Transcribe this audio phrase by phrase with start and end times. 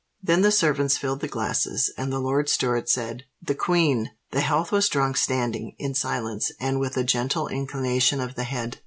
[0.23, 4.71] Then the servants filled the glasses, and the Lord Steward said, "The Queen!" The health
[4.71, 8.79] was drunk standing, in silence, and with a gentle inclination of the head.